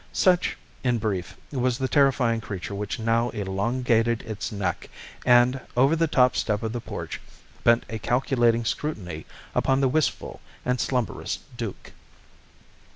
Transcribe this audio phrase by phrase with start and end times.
[0.13, 4.89] Such, in brief, was the terrifying creature which now elongated its neck,
[5.27, 7.21] and, over the top step of the porch,
[7.63, 11.91] bent a calculating scrutiny upon the wistful and slumberous Duke.